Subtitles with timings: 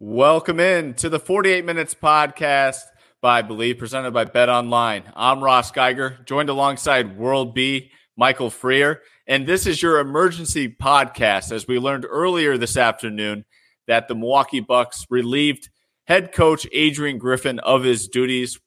[0.00, 2.82] Welcome in to the 48 Minutes podcast
[3.20, 5.02] by Believe, presented by Bet Online.
[5.16, 9.02] I'm Ross Geiger, joined alongside World B, Michael Freer.
[9.26, 13.44] And this is your emergency podcast as we learned earlier this afternoon
[13.88, 15.68] that the Milwaukee Bucks relieved
[16.06, 18.60] head coach Adrian Griffin of his duties.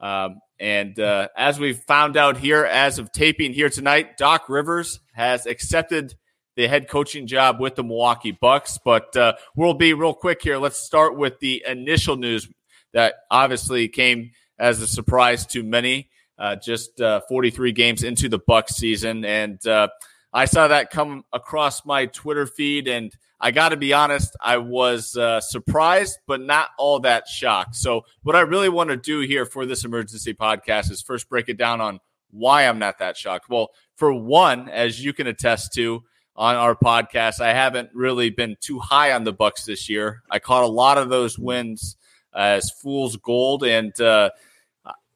[0.00, 5.00] Um, and uh, as we found out here, as of taping here tonight, Doc Rivers
[5.12, 6.14] has accepted–
[6.58, 8.80] the head coaching job with the Milwaukee Bucks.
[8.84, 10.58] But uh, we'll be real quick here.
[10.58, 12.48] Let's start with the initial news
[12.92, 16.10] that obviously came as a surprise to many.
[16.36, 19.88] Uh, just uh, 43 games into the Bucks season, and uh,
[20.32, 24.58] I saw that come across my Twitter feed, and I got to be honest, I
[24.58, 27.74] was uh, surprised, but not all that shocked.
[27.74, 31.48] So, what I really want to do here for this emergency podcast is first break
[31.48, 31.98] it down on
[32.30, 33.48] why I'm not that shocked.
[33.48, 36.04] Well, for one, as you can attest to,
[36.38, 37.40] on our podcast.
[37.40, 40.22] I haven't really been too high on the Bucks this year.
[40.30, 41.96] I caught a lot of those wins
[42.32, 44.30] as fool's gold, and uh,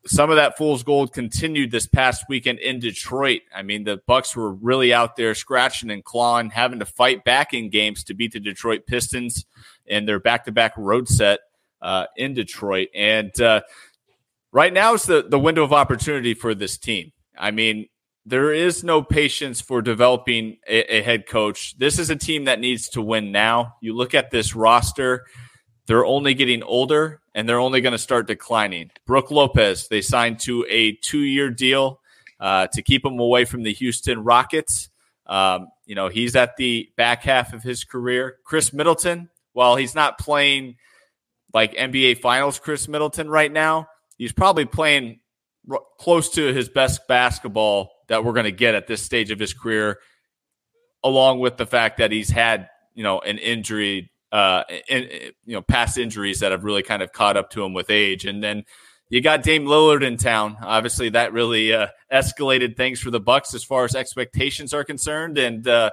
[0.05, 3.43] some of that fool's gold continued this past weekend in Detroit.
[3.55, 7.55] I mean, the Bucks were really out there scratching and clawing, having to fight back
[7.55, 9.47] in games to beat the Detroit Pistons
[9.87, 11.39] in their back-to-back road set
[11.81, 12.89] uh, in Detroit.
[12.97, 13.61] And uh,
[14.51, 17.13] right now is the the window of opportunity for this team.
[17.39, 17.87] I mean,
[18.25, 21.77] there is no patience for developing a, a, head coach.
[21.79, 23.75] This is a team that needs to win now.
[23.81, 25.27] You look at this roster,
[25.87, 28.91] they're only getting older and they're only going to start declining.
[29.07, 32.01] Brook Lopez, they signed to a two year deal
[32.39, 34.89] uh, to keep him away from the Houston Rockets.
[35.27, 38.37] Um, you know, he's at the back half of his career.
[38.45, 40.77] Khris Middleton, while he's not playing
[41.53, 45.21] like NBA Finals Khris Middleton right now, he's probably playing
[45.99, 49.55] close to his best basketball that we're going to get at this stage of his
[49.55, 49.99] career,
[51.03, 55.09] along with the fact that he's had you know an injury, uh, in,
[55.47, 58.27] you know past injuries that have really kind of caught up to him with age,
[58.27, 58.65] and then
[59.09, 60.59] you got Dame Lillard in town.
[60.61, 65.39] Obviously, that really uh, escalated things for the Bucks as far as expectations are concerned.
[65.39, 65.91] And uh,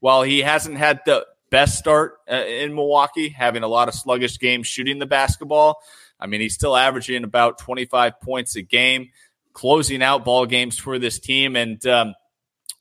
[0.00, 4.38] while he hasn't had the best start uh, in Milwaukee, having a lot of sluggish
[4.38, 5.82] games shooting the basketball,
[6.18, 9.10] I mean, he's still averaging about 25 points a game
[9.58, 11.56] closing out ball games for this team.
[11.56, 12.14] And um,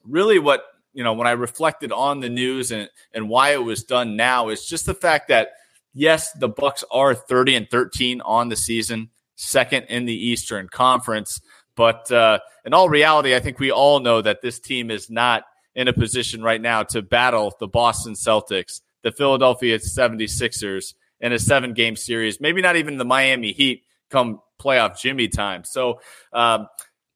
[0.06, 3.84] really, what you know, when I reflected on the news and and why it was
[3.84, 5.54] done now is just the fact that
[5.94, 11.42] yes, the Bucks are 30 and 13 on the season, second in the Eastern Conference.
[11.76, 15.46] But uh, in all reality, I think we all know that this team is not
[15.74, 21.40] in a position right now to battle the Boston Celtics, the Philadelphia 76ers in a
[21.40, 25.64] seven game series, maybe not even the Miami Heat come playoff Jimmy time.
[25.64, 26.00] So
[26.34, 26.68] um,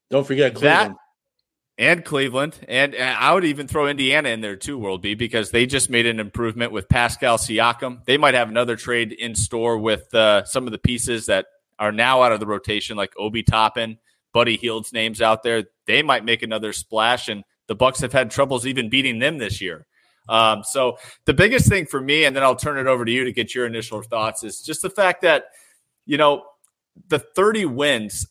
[0.09, 0.91] don't forget Cleveland.
[0.91, 0.97] That,
[1.78, 5.50] and Cleveland, and, and I would even throw Indiana in there too, World B, because
[5.50, 8.06] they just made an improvement with Pascal Siakam.
[8.06, 11.47] They might have another trade in store with uh, some of the pieces that
[11.79, 13.97] are now out of the rotation, like Obi Toppin,
[14.31, 15.63] Buddy Hield's names out there.
[15.88, 19.59] They might make another splash, and the Bucks have had troubles even beating them this
[19.59, 19.88] year.
[20.29, 23.23] Um, so the biggest thing for me, and then I'll turn it over to you
[23.23, 25.46] to get your initial thoughts, is just the fact that
[26.06, 26.44] you know
[27.07, 28.28] the 30 wins,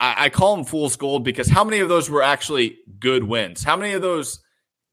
[0.00, 3.62] I, I call them fool's gold because how many of those were actually good wins?
[3.62, 4.40] How many of those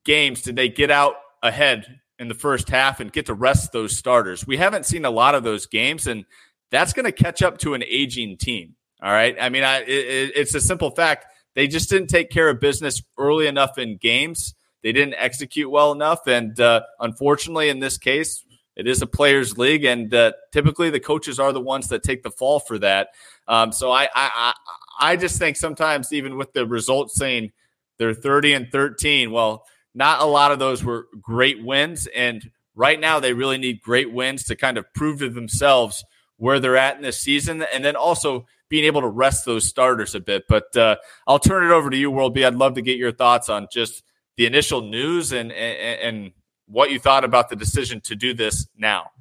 [0.06, 3.98] games did they get out ahead in the first half and get to rest those
[3.98, 4.48] starters?
[4.48, 6.26] We haven't seen a lot of those games, and
[6.72, 8.76] that's going to catch up to an aging team.
[9.02, 9.36] All right.
[9.40, 11.26] I mean, I, it, it's a simple fact.
[11.56, 14.56] They just didn't take care of business early enough in games.
[14.82, 16.26] They didn't execute well enough.
[16.26, 18.44] And uh, unfortunately, in this case,
[18.76, 22.24] it is a players' league, and uh, typically the coaches are the ones that take
[22.24, 23.10] the fall for that.
[23.48, 24.54] Um, so I, I,
[25.00, 27.52] I just think sometimes even with the results saying
[27.98, 33.00] they're 30 and 13, well, not a lot of those were great wins, and right
[33.00, 36.04] now they really need great wins to kind of prove to themselves
[36.38, 40.16] where they're at in this season, and then also being able to rest those starters
[40.16, 40.46] a bit.
[40.50, 40.96] But uh,
[41.28, 42.44] I'll turn it over to you, World B.
[42.44, 44.04] I'd love to get your thoughts on just
[44.36, 46.32] the initial news and and, and
[46.68, 49.12] what you thought about the decision to do this now.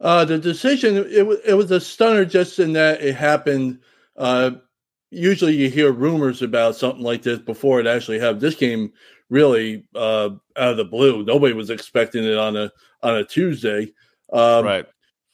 [0.00, 3.78] Uh, the decision it was it was a stunner just in that it happened.
[4.16, 4.50] Uh,
[5.10, 8.42] usually, you hear rumors about something like this before it actually happened.
[8.42, 8.92] This came
[9.30, 11.24] really uh, out of the blue.
[11.24, 12.70] Nobody was expecting it on a
[13.02, 13.92] on a Tuesday.
[14.32, 14.86] Um, right.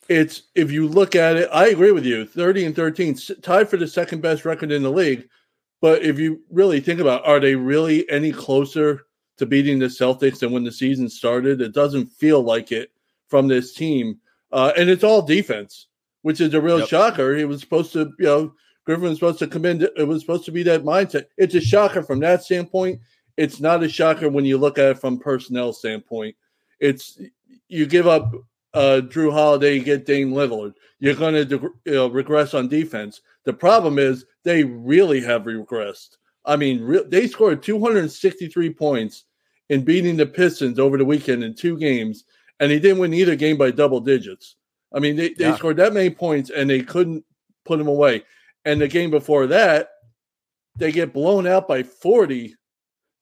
[0.09, 2.25] It's if you look at it, I agree with you.
[2.25, 5.29] Thirty and thirteen, tied for the second best record in the league.
[5.81, 9.06] But if you really think about, it, are they really any closer
[9.43, 11.61] to beating the Celtics than when the season started.
[11.61, 12.93] It doesn't feel like it
[13.27, 14.21] from this team.
[14.53, 15.89] Uh, and it's all defense,
[16.23, 16.89] which is a real yep.
[16.89, 17.35] shocker.
[17.35, 18.55] He was supposed to, you know,
[18.85, 19.83] Griffin was supposed to come in.
[19.83, 21.25] it was supposed to be that mindset.
[21.37, 23.00] It's a shocker from that standpoint.
[23.37, 26.37] It's not a shocker when you look at it from personnel standpoint.
[26.79, 27.19] It's
[27.67, 28.33] you give up
[28.75, 30.75] uh, Jrue Holiday, you get Dame Lillard.
[31.00, 33.23] You're going to de- you know, regress on defense.
[33.45, 36.17] The problem is they really have regressed.
[36.45, 39.25] I mean, re- they scored 263 points
[39.73, 42.25] in beating the Pistons over the weekend in two games,
[42.61, 44.57] and they didn't win either game by double digits.
[44.95, 45.57] I mean, they, they yeah.
[45.57, 47.25] scored that many points and they couldn't
[47.65, 48.23] put them away.
[48.67, 49.89] And the game before that,
[50.77, 52.55] they get blown out by 40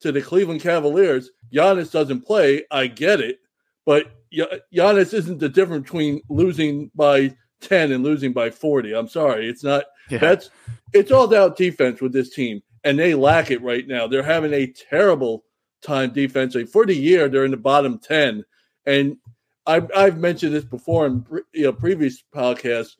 [0.00, 1.30] to the Cleveland Cavaliers.
[1.54, 2.64] Giannis doesn't play.
[2.72, 3.38] I get it.
[3.86, 8.92] But Giannis isn't the difference between losing by 10 and losing by 40.
[8.92, 9.48] I'm sorry.
[9.48, 9.84] It's not.
[10.10, 10.18] Yeah.
[10.18, 10.50] That's
[10.92, 14.08] it's all about defense with this team, and they lack it right now.
[14.08, 15.44] They're having a terrible
[15.82, 16.66] time defensively.
[16.66, 18.44] For the year, they're in the bottom 10.
[18.86, 19.16] And
[19.66, 22.96] I've, I've mentioned this before in you know, previous podcasts.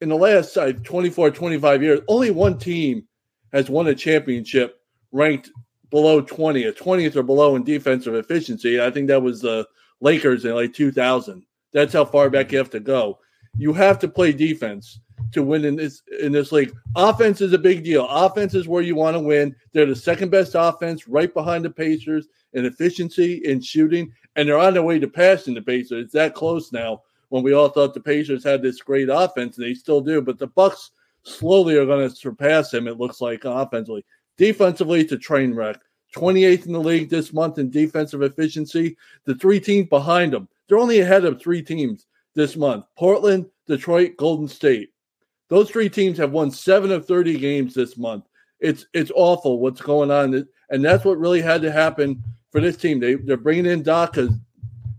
[0.00, 3.04] In the last uh, 24, 25 years, only one team
[3.52, 5.50] has won a championship ranked
[5.90, 8.80] below 20, a 20th or below in defensive efficiency.
[8.80, 9.66] I think that was the
[10.00, 11.44] Lakers in like 2000.
[11.72, 13.18] That's how far back you have to go.
[13.56, 15.00] You have to play defense
[15.32, 16.74] to win in this in this league.
[16.96, 18.06] Offense is a big deal.
[18.08, 19.54] Offense is where you want to win.
[19.72, 24.58] They're the second best offense, right behind the Pacers in efficiency in shooting, and they're
[24.58, 26.04] on their way to passing the Pacers.
[26.04, 27.02] It's that close now.
[27.30, 30.38] When we all thought the Pacers had this great offense, and they still do, but
[30.38, 30.92] the Bucks
[31.24, 32.88] slowly are going to surpass them.
[32.88, 34.04] It looks like offensively,
[34.38, 35.78] defensively, it's a train wreck.
[36.16, 38.96] 28th in the league this month in defensive efficiency.
[39.26, 44.16] The three teams behind them, they're only ahead of three teams this month Portland, Detroit,
[44.16, 44.90] Golden State.
[45.48, 48.24] Those three teams have won seven of 30 games this month.
[48.60, 50.46] It's it's awful what's going on.
[50.70, 53.00] And that's what really had to happen for this team.
[53.00, 54.34] They, they're bringing in Doc because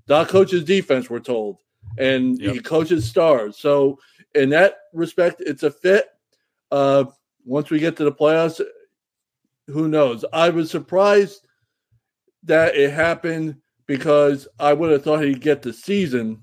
[0.08, 1.60] Doc coaches defense, we're told,
[1.98, 2.54] and yep.
[2.54, 3.58] he coaches stars.
[3.58, 4.00] So,
[4.36, 6.08] in that respect, it's a fit.
[6.72, 7.06] Uh,
[7.46, 8.62] once we get to the playoffs,
[9.68, 10.26] who knows?
[10.34, 11.46] I was surprised
[12.44, 16.42] that it happened because I would have thought he'd get the season,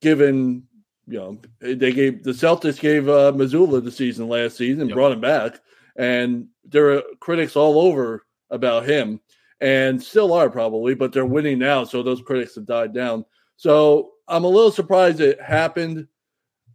[0.00, 0.64] given
[1.06, 4.94] you know they gave the Celtics gave uh, Mazzulla the season last season, yep.
[4.94, 5.60] brought him back,
[5.96, 9.20] and there are critics all over about him,
[9.60, 13.24] and still are probably, but they're winning now, so those critics have died down.
[13.56, 16.06] So I'm a little surprised it happened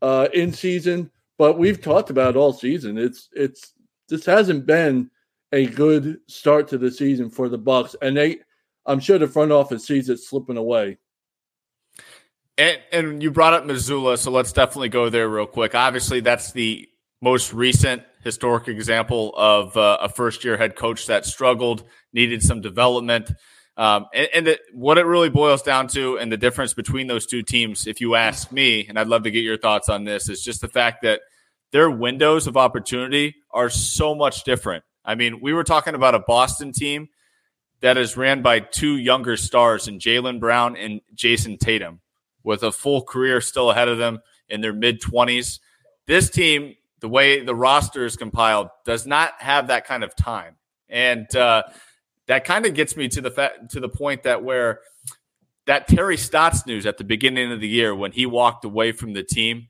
[0.01, 2.97] uh, in season, but we've talked about it all season.
[2.97, 3.74] It's it's
[4.09, 5.09] this hasn't been
[5.53, 8.39] a good start to the season for the Bucks, and they,
[8.85, 10.97] I'm sure the front office sees it slipping away.
[12.57, 15.75] And, and you brought up Mazzulla, so let's definitely go there real quick.
[15.75, 16.89] Obviously, that's the
[17.21, 21.83] most recent historic example of uh, a first year head coach that struggled,
[22.13, 23.31] needed some development.
[23.77, 27.44] Um, and, and what it really boils down to, and the difference between those two
[27.44, 30.42] teams, if you ask me, and I'd love to get your thoughts on this, is
[30.42, 31.21] just the fact that
[31.71, 34.83] their windows of opportunity are so much different.
[35.06, 37.10] I mean, we were talking about a Boston team
[37.81, 42.01] that is ran by two younger stars in Jaylen Brown and Jayson Tatum,
[42.48, 45.60] with a full career still ahead of them in their mid 20s.
[46.08, 50.56] This team, the way the roster is compiled, does not have that kind of time.
[50.90, 51.64] And uh,
[52.28, 54.80] that kind of gets me to the fa- to the point that where
[55.66, 59.14] that Terry Stotts news at the beginning of the year when he walked away from
[59.14, 59.68] the team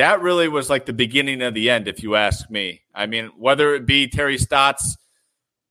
[0.00, 2.80] that really was like the beginning of the end, if you ask me.
[2.94, 4.96] I mean, whether it be Terry Stotts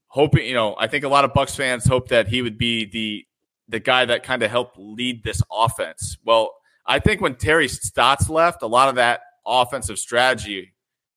[0.05, 2.85] hoping, you know, I think a lot of Bucks fans hope that he would be
[2.85, 3.25] the
[3.69, 6.17] the guy that kind of helped lead this offense.
[6.25, 10.73] Well, I think when Terry Stotts left, a lot of that offensive strategy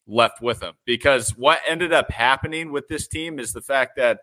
[0.06, 4.20] left with him because what ended up happening with this team is the fact that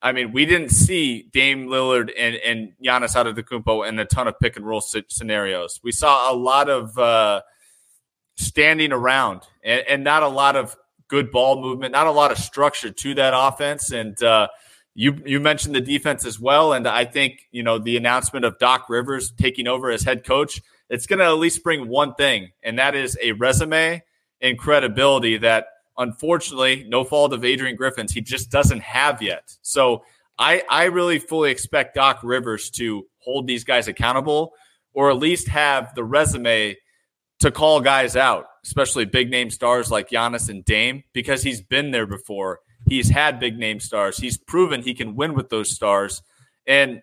[0.00, 4.38] I mean, we didn't see Dame Lillard and, and Giannis Antetokounmpo in a ton of
[4.38, 5.80] pick and roll scenarios.
[5.82, 7.42] We saw a lot of uh,
[8.36, 10.76] standing around and, and, not a lot of
[11.08, 13.90] good ball movement, not a lot of structure to that offense.
[13.90, 14.46] And uh,
[14.98, 18.58] you you mentioned the defense as well, and I think you know the announcement of
[18.58, 20.60] Doc Rivers taking over as head coach.
[20.90, 24.02] It's going to at least bring one thing, and that is a resume
[24.40, 25.66] and credibility that,
[25.98, 29.54] unfortunately, no fault of Adrian Griffin's, he just doesn't have yet.
[29.62, 30.02] So
[30.36, 34.52] I I really fully expect Doc Rivers to hold these guys accountable,
[34.94, 36.76] or at least have the resume
[37.38, 41.92] to call guys out, especially big name stars like Giannis and Dame, because he's been
[41.92, 42.58] there before.
[42.88, 44.18] He's had big name stars.
[44.18, 46.22] He's proven he can win with those stars.
[46.66, 47.02] And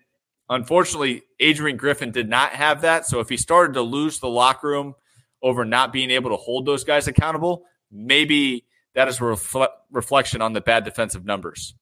[0.50, 3.06] unfortunately, Adrian Griffin did not have that.
[3.06, 4.96] So if he started to lose the locker room
[5.42, 10.42] over not being able to hold those guys accountable, maybe that is a refle- reflection
[10.42, 11.76] on the bad defensive numbers.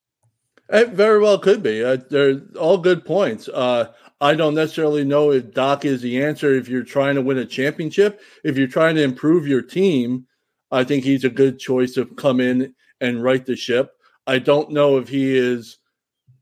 [0.69, 1.83] It very well could be.
[1.83, 3.47] Uh, they're all good points.
[3.47, 3.91] Uh,
[4.21, 7.45] I don't necessarily know if Doc is the answer if you're trying to win a
[7.45, 8.21] championship.
[8.43, 10.25] If you're trying to improve your team,
[10.71, 13.91] I think he's a good choice to come in and right the ship.
[14.25, 15.77] I don't know if he is,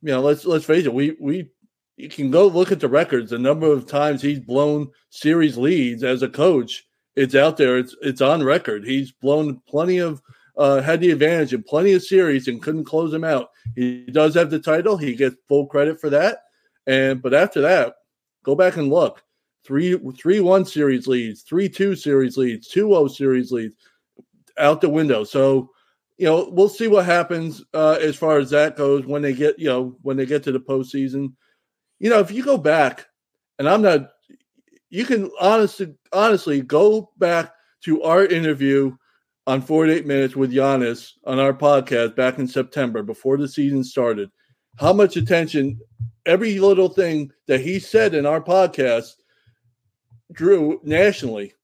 [0.01, 1.49] you know, let's let's face it, we we
[1.97, 3.31] you can go look at the records.
[3.31, 7.77] The number of times he's blown series leads as a coach, it's out there.
[7.77, 8.85] It's it's on record.
[8.85, 10.21] He's blown plenty of
[10.57, 13.49] uh, had the advantage in plenty of series and couldn't close them out.
[13.75, 14.97] He does have the title.
[14.97, 16.39] He gets full credit for that.
[16.87, 17.95] And but after that,
[18.43, 19.23] go back and look.
[19.65, 23.75] Three three one series leads, three two series leads, two zero series leads,
[24.57, 25.23] out the window.
[25.23, 25.69] So
[26.21, 29.57] you know we'll see what happens uh, as far as that goes when they get
[29.57, 31.33] you know when they get to the postseason.
[31.99, 33.07] You know if you go back,
[33.57, 34.11] and I'm not,
[34.91, 38.95] you can honestly honestly go back to our interview
[39.47, 44.29] on 48 minutes with Giannis on our podcast back in September before the season started.
[44.77, 45.79] How much attention
[46.27, 49.13] every little thing that he said in our podcast
[50.31, 51.55] drew nationally.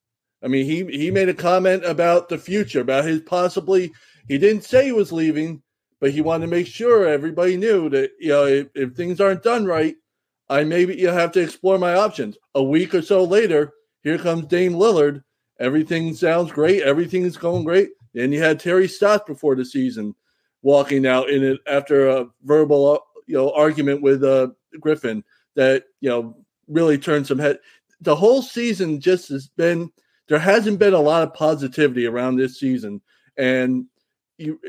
[0.43, 3.91] I mean, he he made a comment about the future, about his possibly.
[4.27, 5.61] He didn't say he was leaving,
[5.99, 9.43] but he wanted to make sure everybody knew that you know if, if things aren't
[9.43, 9.95] done right,
[10.49, 12.37] I maybe you have to explore my options.
[12.55, 15.23] A week or so later, here comes Dame Lillard.
[15.59, 16.83] Everything sounds great.
[16.83, 17.89] Everything is going great.
[18.15, 20.15] And you had Terry Stotts before the season
[20.61, 24.47] walking out in it after a verbal you know argument with uh,
[24.79, 25.23] Griffin
[25.55, 26.35] that you know
[26.67, 27.59] really turned some head.
[28.01, 29.91] The whole season just has been
[30.27, 33.01] there hasn't been a lot of positivity around this season,
[33.37, 33.85] and
[34.37, 34.59] you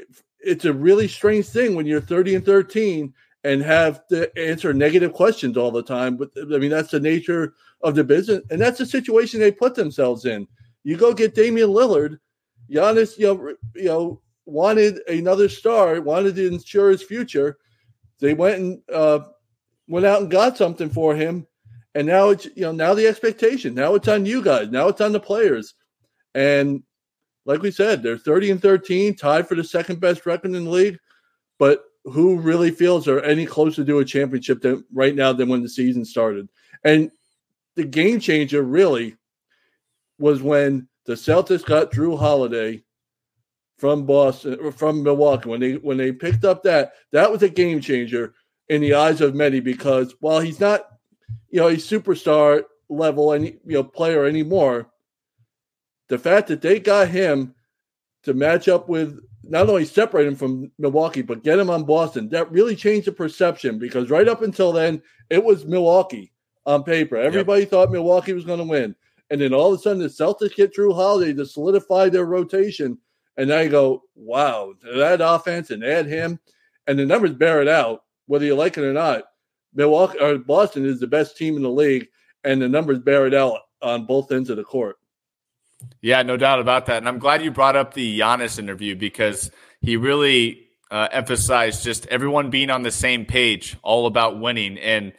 [0.40, 3.12] it's a really strange thing when you're 30 and 13
[3.44, 6.16] and have to answer negative questions all the time.
[6.16, 9.74] But I mean that's the nature of the business, and that's the situation they put
[9.74, 10.46] themselves in.
[10.84, 12.18] You go get Damian Lillard,
[12.70, 17.58] Giannis, you know, you know, wanted another star, wanted to ensure his future
[18.20, 19.20] they went and uh,
[19.86, 21.46] went out and got something for him,
[21.94, 23.74] and now it's you know now the expectation.
[23.74, 24.68] Now it's on you guys.
[24.70, 25.74] Now it's on the players,
[26.34, 26.82] and
[27.48, 30.70] like we said, they're thirty and thirteen, tied for the second best record in the
[30.70, 30.98] league.
[31.58, 35.62] But who really feels they're any closer to a championship than right now than when
[35.62, 36.48] the season started?
[36.84, 37.10] And
[37.74, 39.16] the game changer really
[40.18, 42.84] was when the Celtics got Jrue Holiday
[43.78, 47.80] from Boston from Milwaukee when they when they picked up that that was a game
[47.80, 48.34] changer
[48.68, 50.82] in the eyes of many because while he's not
[51.48, 54.90] you know a superstar level any you know player anymore,
[56.08, 57.54] the fact that they got him
[58.24, 62.28] to match up with not only separate him from Milwaukee but get him on Boston
[62.30, 65.00] that really changed the perception because right up until then
[65.30, 66.32] it was Milwaukee
[66.66, 67.16] on paper.
[67.16, 67.70] Everybody yep.
[67.70, 68.94] thought Milwaukee was going to win.
[69.30, 72.98] And then all of a sudden, the Celtics get Jrue Holiday to solidify their rotation
[73.38, 76.40] and now you go, wow, that offense and add him,
[76.88, 79.22] and the numbers bear it out, whether you like it or not.
[79.72, 82.08] Milwaukee or Boston is the best team in the league,
[82.42, 84.97] and the numbers bear it out on both ends of the court.
[86.00, 86.98] Yeah, no doubt about that.
[86.98, 92.06] And I'm glad you brought up the Giannis interview because he really uh, emphasized just
[92.06, 94.78] everyone being on the same page, all about winning.
[94.78, 95.12] And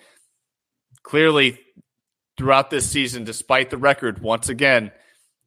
[1.03, 1.59] clearly,
[2.37, 4.91] throughout this season, despite the record, once again,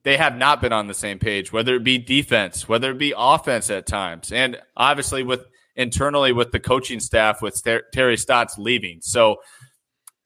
[0.04, 3.14] they have not been on the same page, whether it be defense, whether it be
[3.16, 5.44] offense at times, and obviously with
[5.76, 8.98] internally with the coaching staff with Ter- Terry Stotts leaving.
[9.00, 9.36] So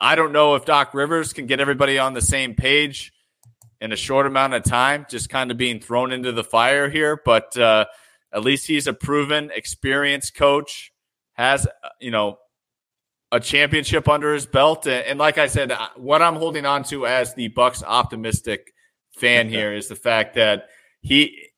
[0.00, 3.12] I don't know if Doc Rivers can get everybody on the same page
[3.80, 7.20] in a short amount of time, just kind of being thrown into the fire here.
[7.24, 7.86] But uh,
[8.32, 10.92] at least he's a proven, experienced coach,
[11.34, 11.66] has
[12.00, 12.38] you know
[13.32, 17.06] a championship under his belt, and, like I said, uh, what I'm holding on to
[17.06, 18.72] as the Bucks optimistic
[19.16, 20.68] fan here is the fact that
[21.00, 21.48] he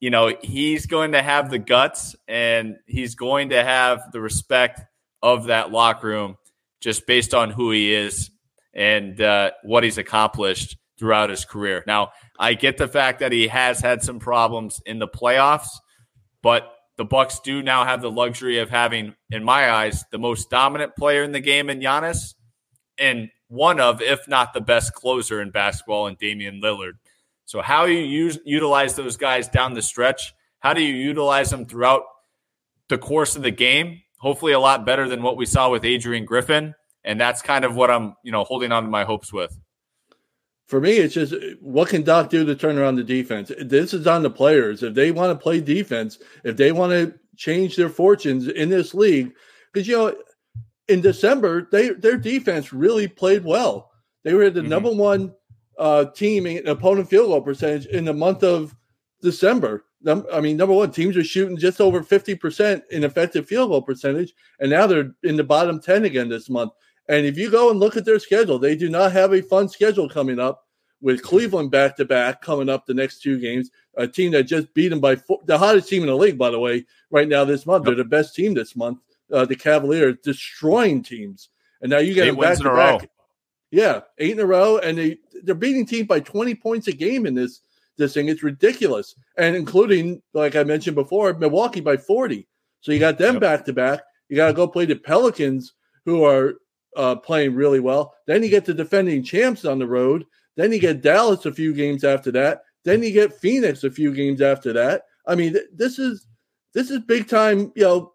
[0.00, 4.80] you know he's going to have the guts and he's going to have the respect
[5.22, 6.36] of that locker room
[6.80, 8.30] just based on who he is
[8.74, 11.84] and uh, what he's accomplished throughout his career.
[11.86, 15.68] Now, I get the fact that he has had some problems in the playoffs,
[16.42, 20.50] but the Bucks do now have the luxury of having, in my eyes, the most
[20.50, 22.34] dominant player in the game in Giannis,
[22.98, 26.94] and one of, if not the best closer in basketball, in Damian Lillard.
[27.46, 30.34] So, how you use, utilize those guys down the stretch?
[30.58, 32.02] How do you utilize them throughout
[32.88, 34.02] the course of the game?
[34.18, 36.74] Hopefully, a lot better than what we saw with Adrian Griffin,
[37.04, 39.56] and that's kind of what I'm, you know, holding on to my hopes with.
[40.68, 43.50] For me, it's just what can Doc do to turn around the defense?
[43.58, 44.82] This is on the players.
[44.82, 48.92] If they want to play defense, if they want to change their fortunes in this
[48.92, 49.32] league,
[49.72, 50.14] because you know,
[50.88, 53.90] in December, they their defense really played well.
[54.24, 54.68] They were the mm-hmm.
[54.68, 55.32] number one
[55.78, 58.76] uh, team opponent field goal percentage in the month of
[59.22, 59.86] December.
[60.06, 64.34] I mean, number one, teams are shooting just over 50% in effective field goal percentage,
[64.60, 66.72] and now they're in the bottom 10 again this month.
[67.08, 69.68] And if you go and look at their schedule, they do not have a fun
[69.68, 70.64] schedule coming up
[71.00, 73.70] with Cleveland back to back coming up the next two games.
[73.96, 76.50] A team that just beat them by four, the hottest team in the league, by
[76.50, 77.84] the way, right now this month.
[77.84, 78.98] They're the best team this month.
[79.32, 81.50] Uh, the Cavaliers destroying teams
[81.80, 83.10] and now you get eight back to back.
[83.70, 87.26] Yeah, eight in a row, and they they're beating teams by twenty points a game
[87.26, 87.60] in this
[87.96, 88.28] this thing.
[88.28, 92.46] It's ridiculous, and including like I mentioned before, Milwaukee by forty.
[92.80, 94.00] So you got them back to back.
[94.28, 95.74] You got to go play the Pelicans,
[96.04, 96.54] who are
[96.96, 98.14] uh, playing really well.
[98.26, 100.24] Then you get the defending champs on the road.
[100.56, 102.62] Then you get Dallas a few games after that.
[102.84, 105.02] Then you get Phoenix a few games after that.
[105.26, 106.26] I mean, this is
[106.74, 107.72] this is big time.
[107.76, 108.12] You know,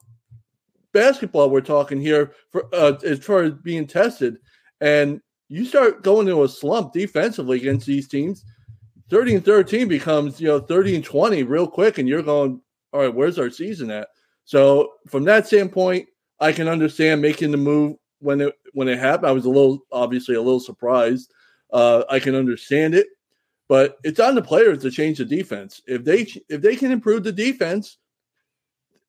[0.93, 4.37] basketball we're talking here for uh, as far as being tested,
[4.81, 8.43] and you start going into a slump defensively against these teams.
[9.09, 12.59] 30 and 13 becomes, you know, 30 and 20 real quick, and you're going,
[12.91, 14.07] all right, where's our season at?
[14.45, 16.07] So from that standpoint,
[16.39, 19.27] I can understand making the move when it when it happened.
[19.27, 21.33] I was a little obviously a little surprised.
[21.71, 23.07] Uh, I can understand it,
[23.67, 25.81] but it's on the players to change the defense.
[25.87, 27.97] If they if they can improve the defense,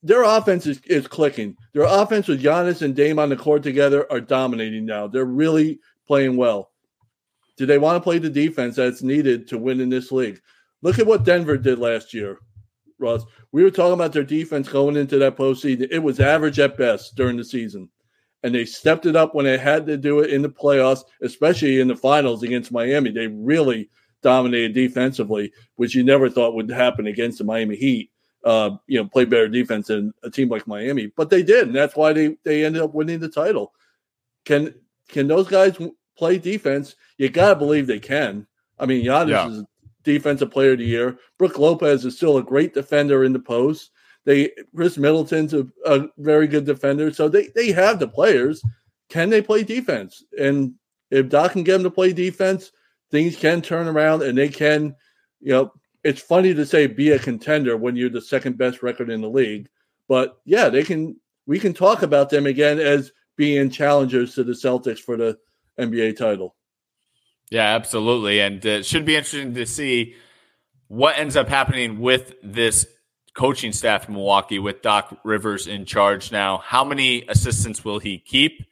[0.02, 1.56] their offense is, is clicking.
[1.72, 5.08] Their offense with Giannis and Dame on the court together are dominating now.
[5.08, 6.70] They're really playing well.
[7.56, 10.40] Do they want to play the defense that's needed to win in this league?
[10.82, 12.38] Look at what Denver did last year,
[12.98, 13.24] Ross.
[13.52, 15.88] We were talking about their defense going into that postseason.
[15.90, 17.88] It was average at best during the season.
[18.44, 21.80] And they stepped it up when they had to do it in the playoffs, especially
[21.80, 23.10] in the finals against Miami.
[23.10, 23.90] They really
[24.22, 28.10] dominated defensively, which you never thought would happen against the Miami Heat
[28.44, 31.74] uh, you know, play better defense than a team like Miami, but they did, and
[31.74, 33.72] that's why they they ended up winning the title.
[34.44, 34.74] Can
[35.08, 35.78] can those guys
[36.16, 36.94] play defense?
[37.16, 38.46] You gotta believe they can.
[38.78, 39.48] I mean, Giannis yeah.
[39.48, 39.64] is
[40.02, 41.18] defensive player of the year.
[41.38, 43.90] Brook Lopez is still a great defender in the post.
[44.24, 48.62] They Khris Middleton's a, a very good defender, so they they have the players.
[49.10, 50.24] Can they play defense?
[50.38, 50.74] And
[51.10, 52.72] if Doc can get them to play defense,
[53.10, 54.96] things can turn around, and they can,
[55.40, 59.10] you know, it's funny to say be a contender when you're the second best record
[59.10, 59.68] in the league.
[60.08, 61.16] But yeah, they can.
[61.46, 65.38] We can talk about them again as being challengers to the Celtics for the
[65.78, 66.56] NBA title.
[67.50, 70.14] Yeah, absolutely, and it should be interesting to see
[70.88, 72.86] what ends up happening with this
[73.34, 76.58] coaching staff in Milwaukee with Doc Rivers in charge now.
[76.58, 78.64] How many assistants will he keep?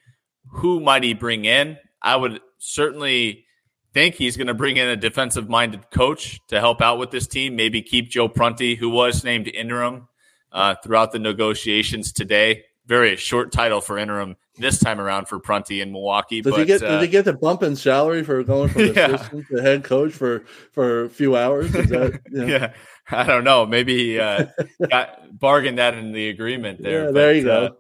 [0.53, 1.79] Who might he bring in?
[2.01, 3.44] I would certainly
[3.92, 7.27] think he's going to bring in a defensive minded coach to help out with this
[7.27, 7.57] team.
[7.57, 10.09] Maybe keep Joe Prunty, who was named interim
[10.53, 12.64] uh, throughout the negotiations today.
[12.87, 16.43] Very short title for interim this time around for Prunty in Milwaukee.
[16.43, 16.83] Did but, he get?
[16.83, 19.15] Uh, did he get the bump in salary for going from yeah.
[19.15, 21.75] assistant to head coach for for a few hours?
[21.75, 22.47] Is that, know?
[22.47, 22.73] yeah,
[23.11, 23.67] I don't know.
[23.67, 24.47] Maybe he uh,
[24.91, 27.01] got bargained that in the agreement there.
[27.01, 27.65] Yeah, but, there you go.
[27.65, 27.71] Uh,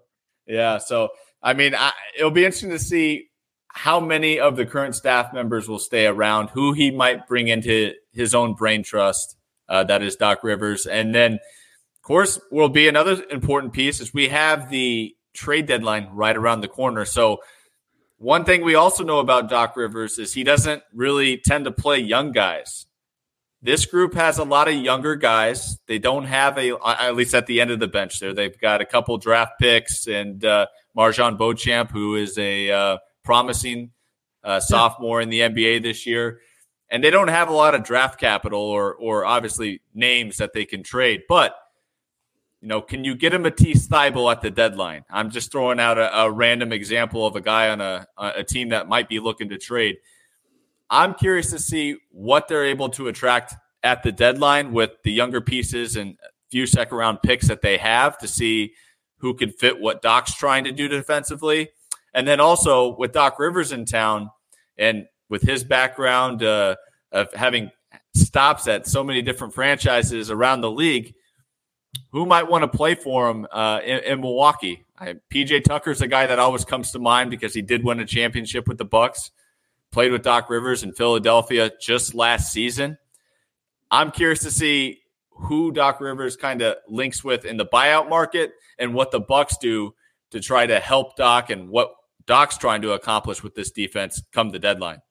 [0.46, 1.10] yeah, so
[1.42, 3.28] I mean, I, it'll be interesting to see
[3.74, 7.92] how many of the current staff members will stay around, who he might bring into
[8.12, 9.36] his own brain trust.
[9.68, 10.84] Uh, that is Doc Rivers.
[10.84, 16.08] And then, of course, will be another important piece is we have the trade deadline
[16.12, 17.04] right around the corner.
[17.04, 17.38] So,
[18.18, 21.98] one thing we also know about Doc Rivers is he doesn't really tend to play
[21.98, 22.86] young guys.
[23.62, 25.78] This group has a lot of younger guys.
[25.86, 28.80] They don't have a, at least at the end of the bench there, they've got
[28.80, 30.66] a couple draft picks and uh,
[30.96, 33.90] MarJon Beauchamp, who is a uh, promising
[34.44, 36.40] uh, sophomore in the NBA this year.
[36.90, 40.64] And they don't have a lot of draft capital or, or obviously names that they
[40.64, 41.22] can trade.
[41.28, 41.54] But,
[42.62, 45.04] you know, can you get a Matisse Thybulle at the deadline?
[45.10, 48.68] I'm just throwing out a, a random example of a guy on a, a team
[48.68, 49.96] that might be looking to trade.
[50.88, 55.40] I'm curious to see what they're able to attract at the deadline with the younger
[55.40, 56.16] pieces and
[56.52, 58.74] few second round picks that they have to see
[59.18, 61.70] who can fit what Doc's trying to do defensively.
[62.14, 64.30] And then also with Doc Rivers in town
[64.78, 66.76] and with his background uh,
[67.10, 67.72] of having
[68.14, 71.14] stops at so many different franchises around the league,
[72.10, 74.84] who might want to play for him uh, in, in, Milwaukee?
[74.98, 78.06] I, PJ Tucker's a guy that always comes to mind because he did win a
[78.06, 79.30] championship with the Bucks.
[79.90, 82.96] Played with Doc Rivers in Philadelphia just last season.
[83.90, 88.52] I'm curious to see who Doc Rivers kind of links with in the buyout market
[88.78, 89.94] and what the Bucks do
[90.30, 91.92] to try to help Doc and what
[92.26, 95.02] Doc's trying to accomplish with this defense come the deadline?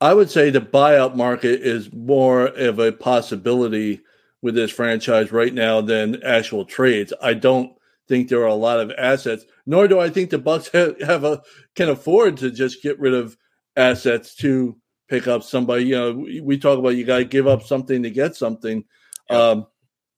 [0.00, 4.00] I would say the buyout market is more of a possibility
[4.42, 7.12] with this franchise right now than actual trades.
[7.22, 7.72] I don't
[8.08, 11.24] think there are a lot of assets, nor do I think the Bucks have, have
[11.24, 11.42] a
[11.74, 13.36] can afford to just get rid of
[13.76, 14.76] assets to
[15.08, 15.84] pick up somebody.
[15.84, 18.84] You know, we talk about you got to give up something to get something.
[19.30, 19.66] Um,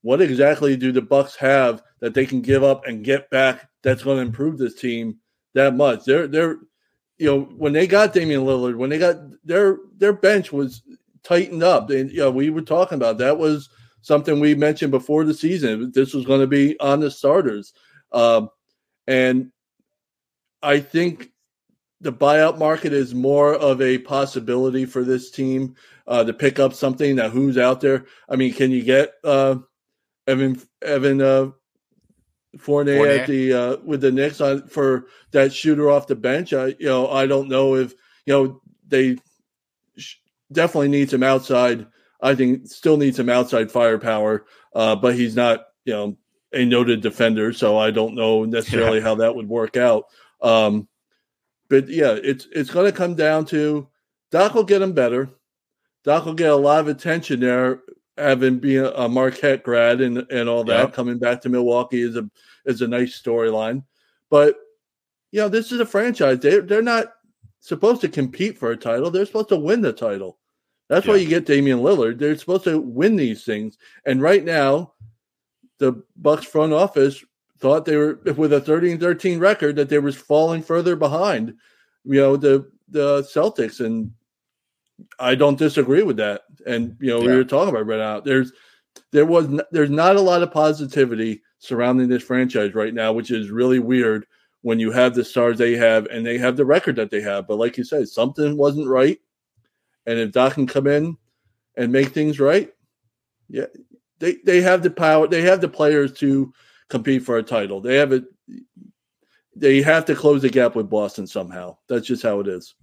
[0.02, 4.02] what exactly do the Bucks have that they can give up and get back that's
[4.02, 5.18] going to improve this team
[5.54, 6.04] that much.
[6.04, 6.58] They're they're
[7.18, 10.82] you know when they got Damian Lillard, when they got their their bench was
[11.22, 13.68] tightened up, and you know we were talking about that was
[14.04, 15.90] something we mentioned before the season.
[15.94, 17.72] This was going to be on the starters,
[18.12, 18.50] um,
[19.06, 19.50] and
[20.62, 21.30] I think
[22.02, 25.74] the buyout market is more of a possibility for this team
[26.06, 27.16] uh, to pick up something.
[27.16, 28.04] Now, who's out there?
[28.28, 29.56] I mean, can you get uh,
[30.26, 31.50] Evan Evan uh,
[32.58, 36.52] Fournier, Fournier, at the uh, with the Knicks on for that shooter off the bench?
[36.52, 37.94] I you know I don't know if
[38.26, 39.16] you know they
[40.52, 41.86] definitely need some outside.
[42.24, 46.16] I think still needs some outside firepower, uh, but he's not you know
[46.52, 49.04] a noted defender, so I don't know necessarily yeah.
[49.04, 50.06] how that would work out.
[50.40, 50.88] Um,
[51.68, 53.88] but yeah, it's it's going to come down to
[54.30, 55.28] Doc will get him better.
[56.02, 57.82] Doc will get a lot of attention there,
[58.16, 60.94] having been a Marquette grad and and all that.
[60.94, 62.28] Coming back to Milwaukee is a
[62.64, 63.84] is a nice storyline,
[64.30, 64.56] but
[65.30, 66.38] you know this is a franchise.
[66.38, 67.12] They they're not
[67.60, 69.10] supposed to compete for a title.
[69.10, 70.38] They're supposed to win the title.
[70.88, 71.12] That's yeah.
[71.12, 72.18] why you get Damian Lillard.
[72.18, 73.78] They're supposed to win these things.
[74.04, 74.92] And right now,
[75.78, 77.24] the Bucks front office
[77.58, 81.54] thought they were with a 13 13 record that they was falling further behind,
[82.04, 83.84] you know, the the Celtics.
[83.84, 84.12] And
[85.18, 86.42] I don't disagree with that.
[86.66, 87.30] And you know, yeah.
[87.30, 88.20] we were talking about right now.
[88.20, 88.52] There's
[89.10, 93.50] there was there's not a lot of positivity surrounding this franchise right now, which is
[93.50, 94.26] really weird
[94.62, 97.46] when you have the stars they have and they have the record that they have.
[97.46, 99.18] But like you said, something wasn't right.
[100.06, 101.16] And if Doc can come in
[101.76, 102.72] and make things right,
[103.48, 103.66] yeah,
[104.18, 106.52] they, they have the power, they have the players to
[106.88, 107.80] compete for a title.
[107.80, 108.24] They have it.
[109.56, 111.76] They have to close the gap with Boston somehow.
[111.88, 112.74] That's just how it is.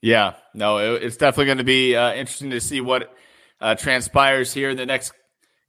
[0.00, 3.14] Yeah, no, it, it's definitely going to be uh, interesting to see what
[3.60, 5.12] uh, transpires here in the next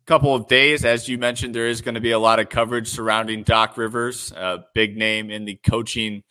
[0.05, 0.85] couple of days.
[0.85, 4.31] As you mentioned, there is going to be a lot of coverage surrounding Doc Rivers,
[4.31, 6.23] a big name in the coaching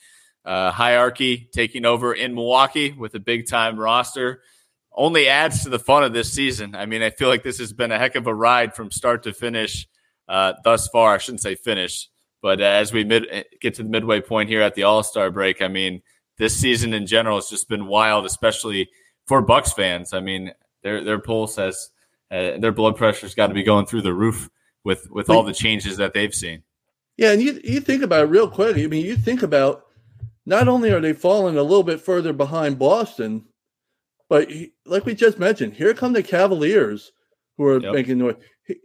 [0.45, 4.43] uh, hierarchy, taking over in Milwaukee with a big time roster.
[4.93, 6.75] Only adds to the fun of this season.
[6.75, 9.23] I mean, I feel like this has been a heck of a ride from start
[9.25, 9.87] to finish
[10.29, 11.15] uh, thus far.
[11.15, 12.09] I shouldn't say finish,
[12.43, 15.31] but uh, as we mid- get to the midway point here at the All Star
[15.31, 16.03] break, I mean,
[16.39, 18.89] this season in general has just been wild, especially
[19.27, 20.13] for Bucks fans.
[20.13, 21.91] I mean, their their pulse has
[22.31, 24.49] uh, their blood pressure's got to be going through the roof
[24.83, 26.63] with with all the changes that they've seen.
[27.17, 28.77] Yeah, and you you think about it real quick.
[28.77, 29.85] I mean, you think about
[30.51, 33.45] not only are they falling a little bit further behind Boston,
[34.29, 34.51] but
[34.85, 37.13] like we just mentioned, here come the Cavaliers
[37.57, 37.93] who are yep.
[37.95, 38.35] making noise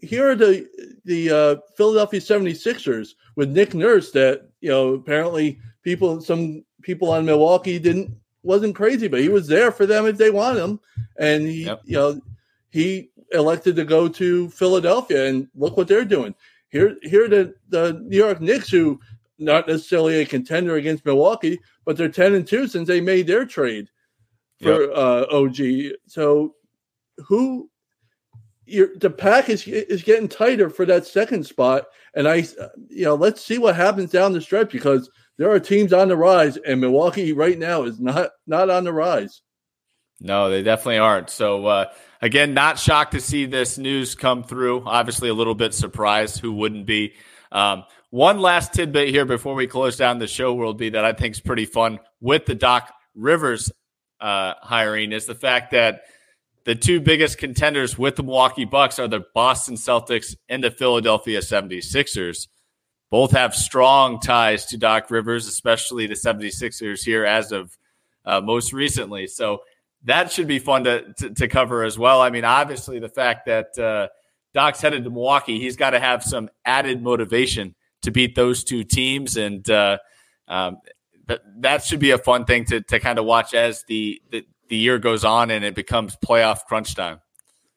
[0.01, 0.67] here are the
[1.05, 7.25] the uh, Philadelphia 76ers with Nick Nurse that you know apparently people some people on
[7.25, 10.79] Milwaukee didn't wasn't crazy, but he was there for them if they want him,
[11.17, 11.81] and he yep.
[11.83, 12.21] you know
[12.69, 16.35] he elected to go to Philadelphia, and look what they're doing.
[16.69, 18.99] Here here the the New York Knicks who
[19.37, 23.45] not necessarily a contender against Milwaukee, but they're 10 and 2 since they made their
[23.45, 23.89] trade
[24.61, 24.91] for yep.
[24.95, 25.57] uh, OG.
[26.07, 26.55] So
[27.17, 27.69] who
[28.67, 32.45] the pack is is getting tighter for that second spot, and I,
[32.89, 36.17] you know, let's see what happens down the stretch because there are teams on the
[36.17, 39.41] rise, and Milwaukee right now is not not on the rise.
[40.21, 41.29] No, they definitely aren't.
[41.29, 41.85] So uh,
[42.21, 44.83] again, not shocked to see this news come through.
[44.85, 46.39] Obviously, a little bit surprised.
[46.39, 47.13] Who wouldn't be?
[47.51, 47.83] Um,
[48.15, 51.35] one last tidbit here before we close down the show, World B that I think
[51.35, 53.69] is pretty fun with the Doc Rivers
[54.21, 56.03] uh, hiring is the fact that
[56.63, 61.41] the two biggest contenders with the Milwaukee Bucks are the Boston Celtics and the Philadelphia
[61.41, 62.47] 76ers.
[63.11, 67.77] Both have strong ties to Doc Rivers, especially the 76ers here as of
[68.23, 69.27] uh, most recently.
[69.27, 69.63] So
[70.05, 72.21] that should be fun to, to, to, cover as well.
[72.21, 74.07] I mean, obviously, the fact that uh,
[74.53, 78.83] Doc's headed to Milwaukee, he's got to have some added motivation to beat those two
[78.83, 79.37] teams.
[79.37, 79.97] And uh,
[80.47, 80.77] um,
[81.27, 84.45] that, that should be a fun thing to, to kind of watch as the, the,
[84.69, 87.19] the year goes on and it becomes playoff crunch time.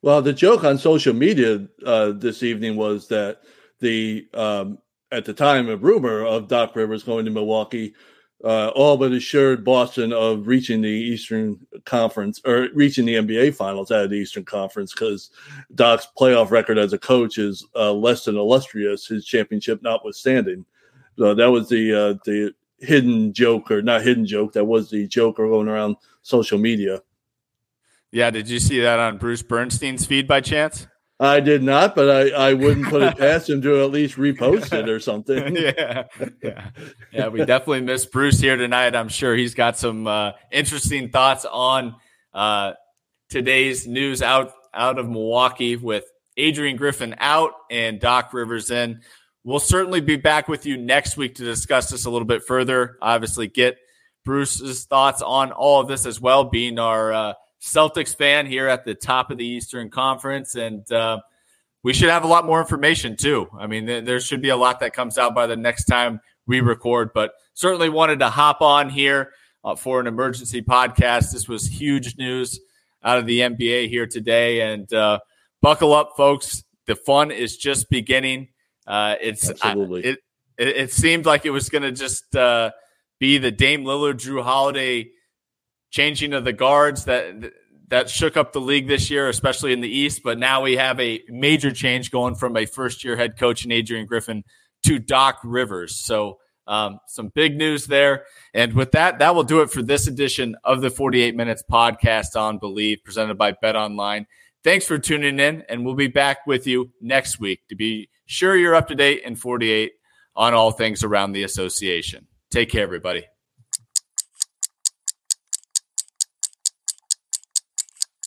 [0.01, 3.41] Well, the joke on social media uh, this evening was that
[3.81, 4.79] the um,
[5.11, 7.95] at the time a rumor of Doc Rivers going to Milwaukee,
[8.45, 13.91] uh, all but assured Boston of reaching the Eastern Conference or reaching the NBA Finals
[13.91, 15.31] out of the Eastern Conference because
[15.75, 20.65] Doc's playoff record as a coach is uh, less than illustrious, his championship notwithstanding.
[21.19, 24.53] So that was the uh, the hidden joke or not hidden joke.
[24.53, 27.03] That was the joke going around social media.
[28.13, 30.87] Yeah, did you see that on Bruce Bernstein's feed by chance?
[31.21, 34.73] I did not, but I, I wouldn't put it past him to at least repost
[34.73, 35.57] it or something.
[35.57, 36.05] yeah,
[36.43, 36.71] yeah,
[37.13, 37.29] yeah.
[37.29, 38.95] We definitely miss Bruce here tonight.
[38.95, 41.97] I'm sure he's got some uh, interesting thoughts on
[42.33, 42.75] uh,
[43.29, 46.05] today's news out out of Milwaukee with
[46.37, 49.01] Adrian Griffin out and Doc Rivers in.
[49.43, 52.97] We'll certainly be back with you next week to discuss this a little bit further.
[53.03, 53.79] Obviously, get
[54.25, 58.85] Bruce's thoughts on all of this as well, being our uh, Celtics fan here at
[58.85, 60.55] the top of the Eastern Conference.
[60.55, 61.21] And uh,
[61.83, 63.49] we should have a lot more information, too.
[63.59, 66.21] I mean, th- there should be a lot that comes out by the next time
[66.47, 69.33] we record, but certainly wanted to hop on here
[69.65, 71.33] uh, for an emergency podcast.
[71.33, 72.61] This was huge news
[73.03, 74.61] out of the NBA here today.
[74.61, 75.21] And uh,
[75.61, 76.65] buckle up, folks.
[76.87, 78.49] The fun is just beginning.
[78.87, 80.05] Uh, it's Absolutely.
[80.05, 80.19] it,
[80.57, 82.71] it, it seemed like it was going to just uh,
[83.19, 85.11] be the Dame Lillard, Jrue Holiday
[85.91, 87.53] changing of the guards that
[87.89, 90.23] that shook up the league this year, especially in the East.
[90.23, 93.73] But now we have a major change going from a first year head coach in
[93.73, 94.45] Adrian Griffin
[94.85, 95.97] to Doc Rivers.
[95.97, 98.25] So um, some big news there.
[98.55, 102.39] And with that, that will do it for this edition of the 48 Minutes podcast
[102.39, 104.27] on Believe, presented by Bet Online.
[104.63, 108.57] Thanks for tuning in, and we'll be back with you next week to be sure
[108.57, 109.93] you're up to date in 48
[110.37, 112.27] on all things around the association.
[112.51, 113.38] Take care, everybody.